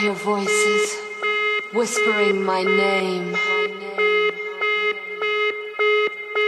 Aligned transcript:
hear 0.00 0.12
voices 0.14 0.96
whispering 1.74 2.42
my 2.42 2.62
name. 2.62 3.34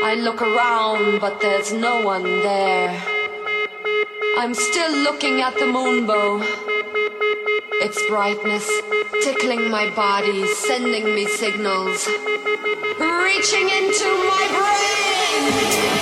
I 0.02 0.14
look 0.18 0.40
around, 0.40 1.20
but 1.20 1.38
there's 1.42 1.70
no 1.70 2.00
one 2.00 2.22
there. 2.22 2.98
I'm 4.38 4.54
still 4.54 4.92
looking 5.02 5.42
at 5.42 5.54
the 5.56 5.66
moonbow. 5.66 6.42
Its 7.84 8.00
brightness 8.08 8.66
tickling 9.22 9.70
my 9.70 9.90
body, 9.90 10.46
sending 10.54 11.14
me 11.14 11.26
signals, 11.26 12.08
reaching 12.98 13.68
into 13.68 14.08
my 14.32 14.44
brain. 14.56 15.92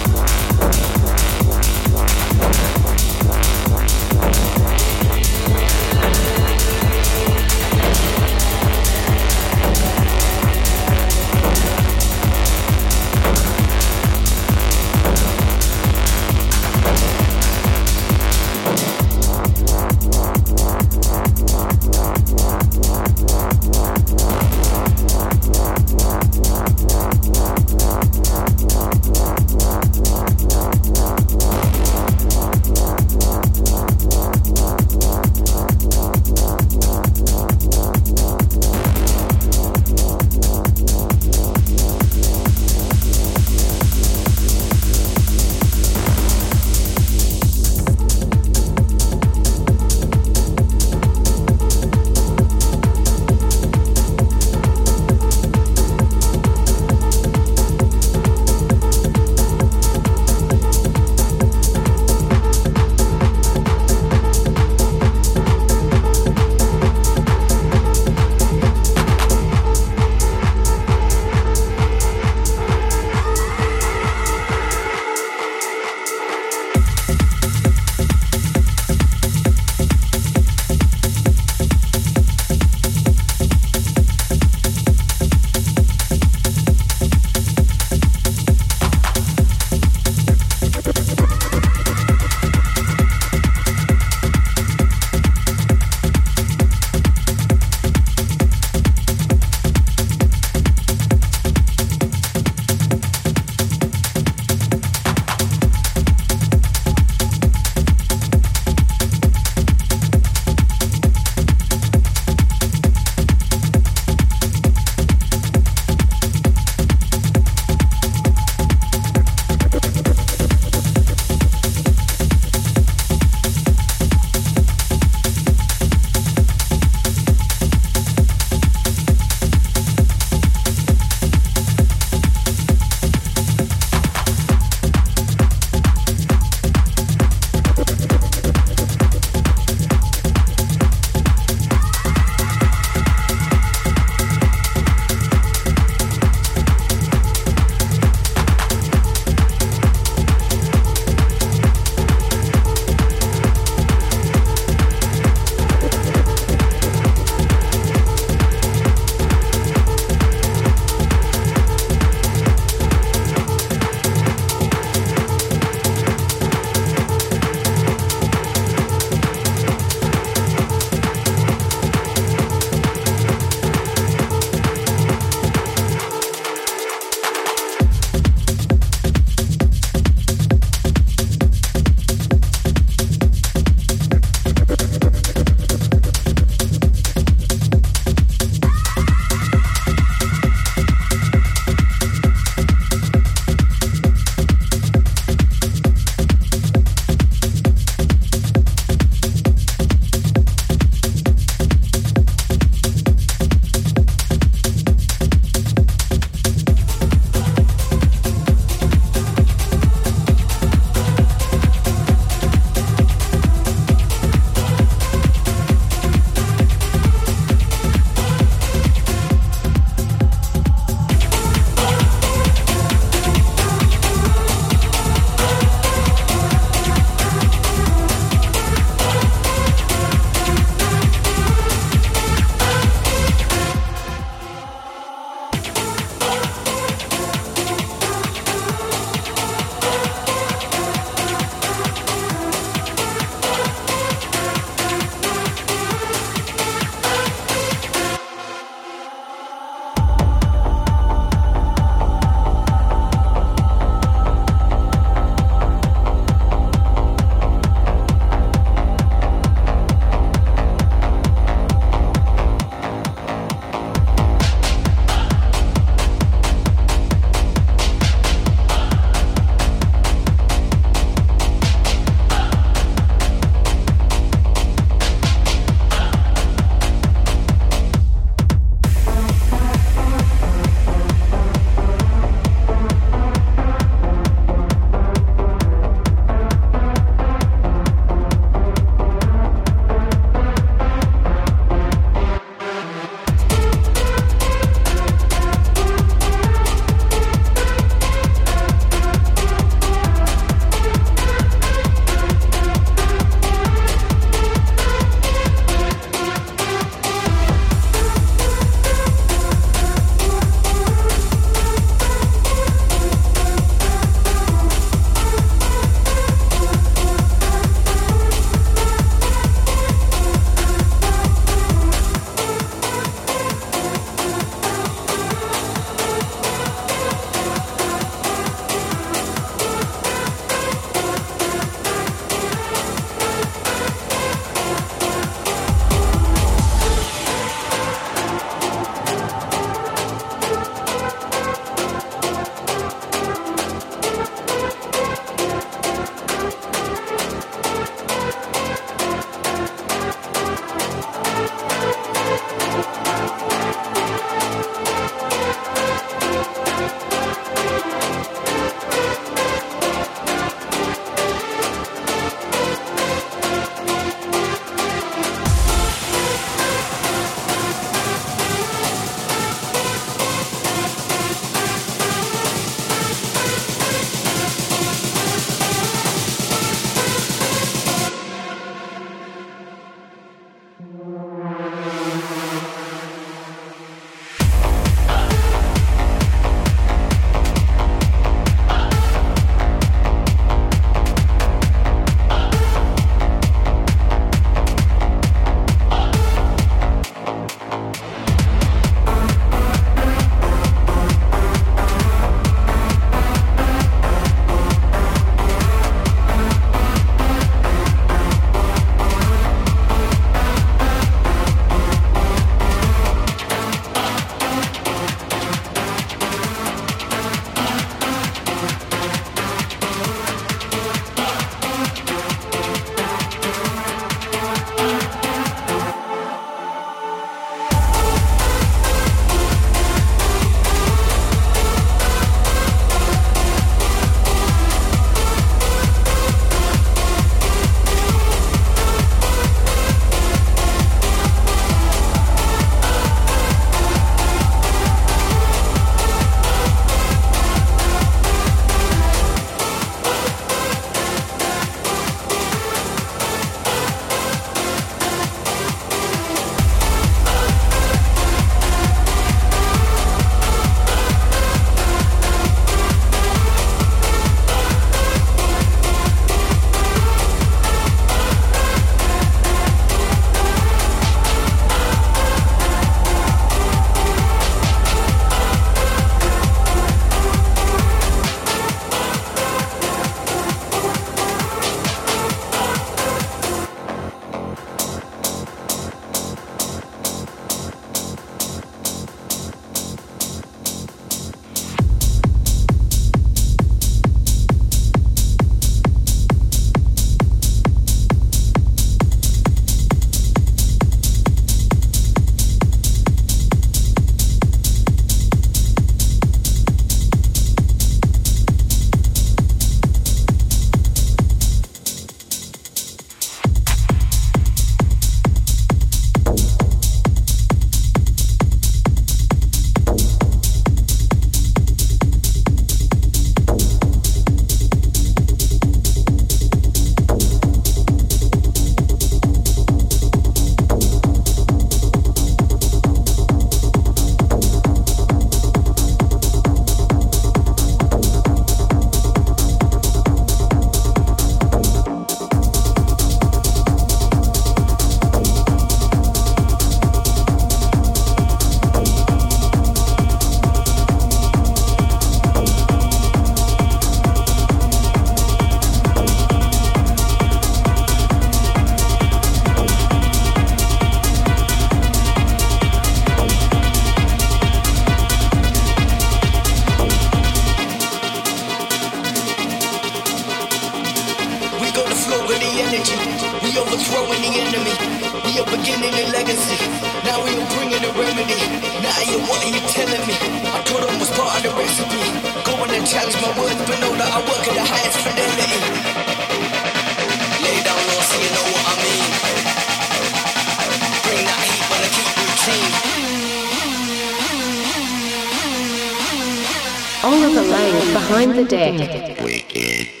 Behind 598.51 598.79
the 598.79 600.00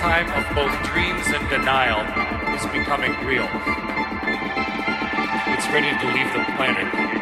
lifetime 0.00 0.30
of 0.30 0.54
both 0.54 0.92
dreams 0.92 1.26
and 1.26 1.48
denial 1.50 1.98
is 2.54 2.64
becoming 2.66 3.10
real. 3.26 3.48
It's 5.52 5.66
ready 5.70 5.90
to 5.90 6.06
leave 6.14 6.32
the 6.32 6.44
planet. 6.54 7.17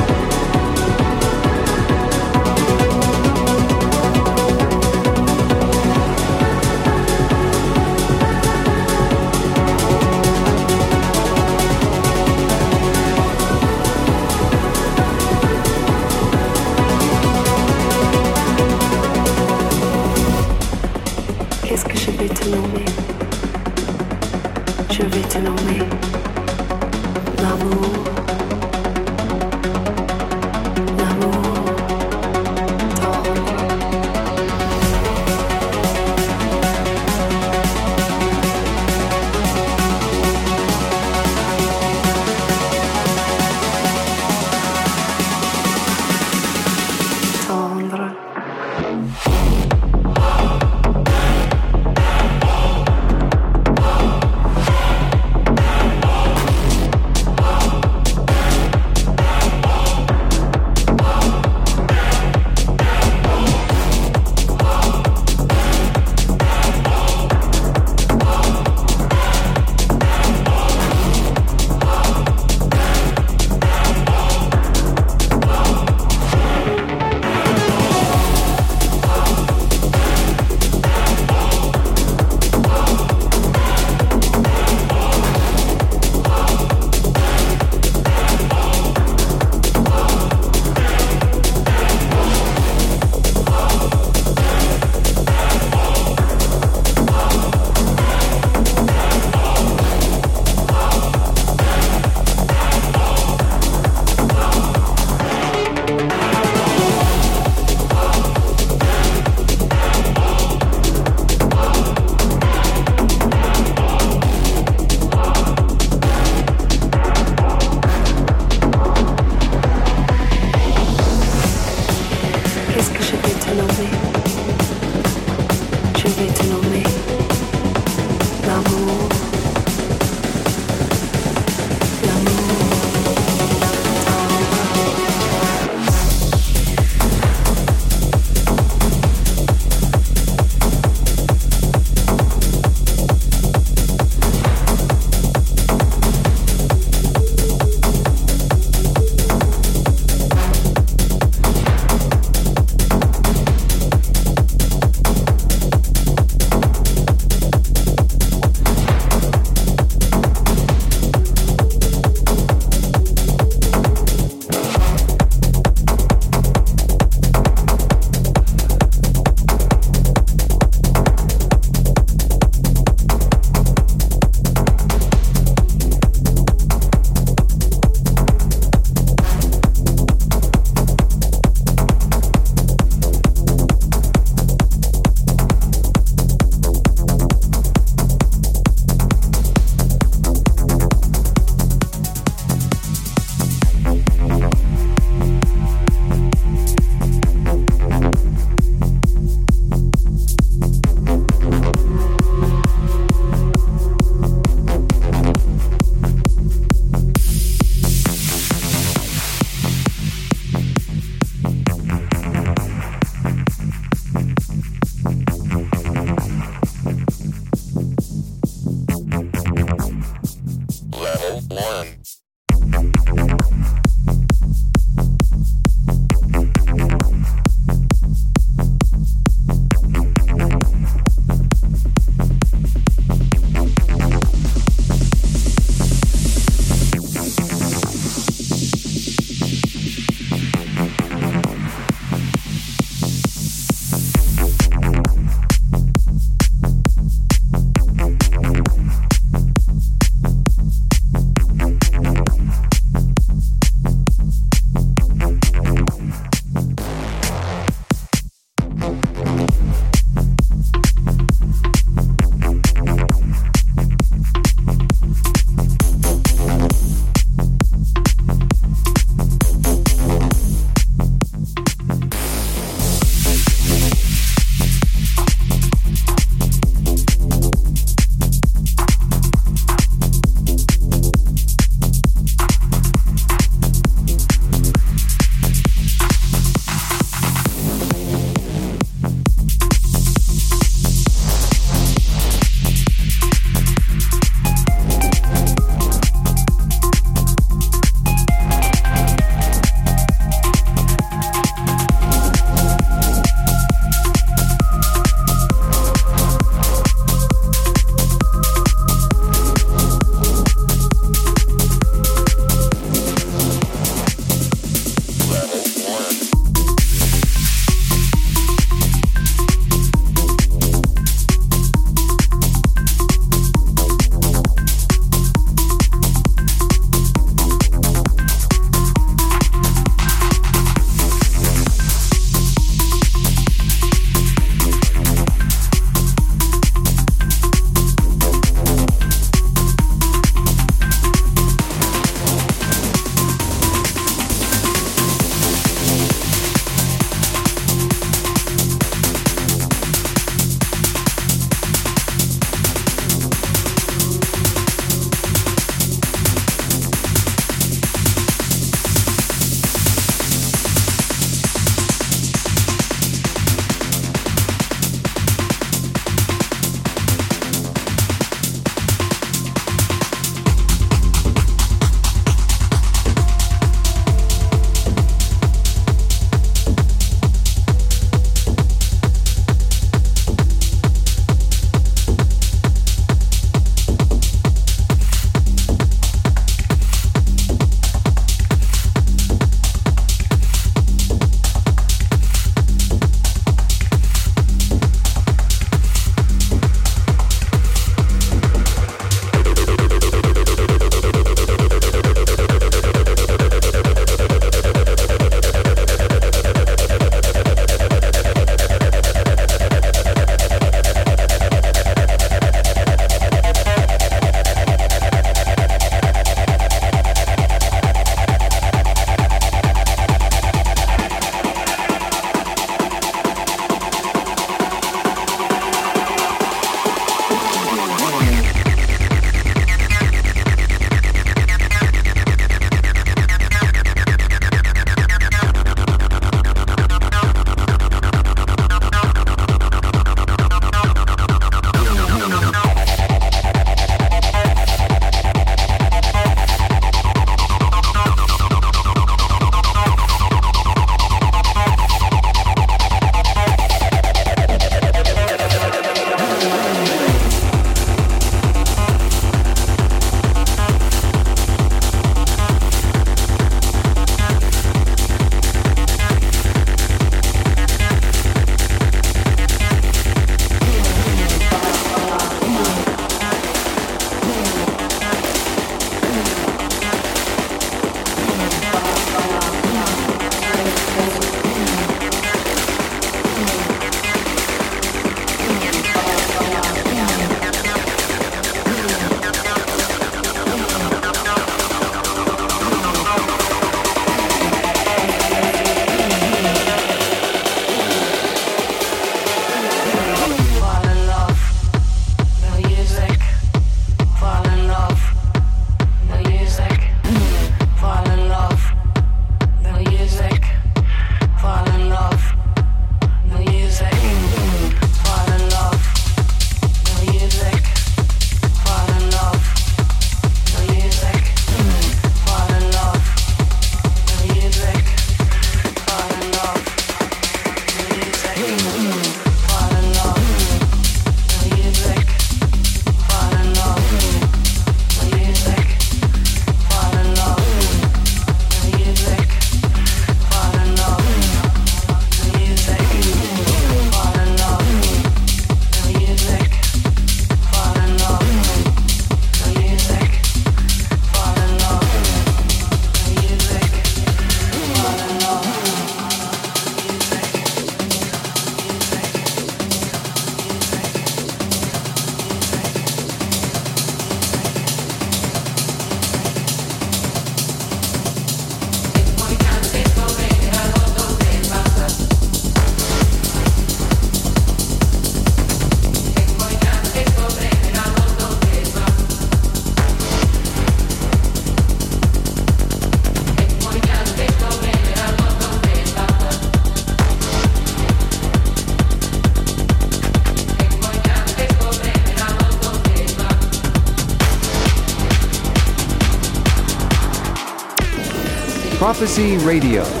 Prophecy 599.01 599.35
Radio. 599.37 600.00